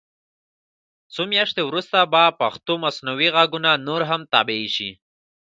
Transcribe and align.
څو 1.13 1.21
میاشتې 1.33 1.61
وروسته 1.65 1.97
به 2.11 2.23
پښتو 2.41 2.73
مصنوعي 2.85 3.29
غږونه 3.35 3.71
نور 3.87 4.01
هم 4.09 4.21
طبعي 4.33 4.65
شي. 4.75 4.89